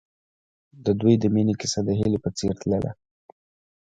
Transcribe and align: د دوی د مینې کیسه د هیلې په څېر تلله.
د 0.85 0.87
دوی 0.99 1.15
د 1.19 1.25
مینې 1.33 1.53
کیسه 1.61 1.79
د 1.87 1.89
هیلې 1.99 2.19
په 2.23 2.29
څېر 2.37 2.53
تلله. 2.61 2.91